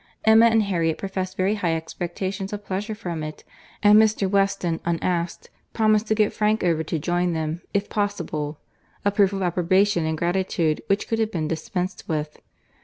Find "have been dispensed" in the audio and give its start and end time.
11.19-12.09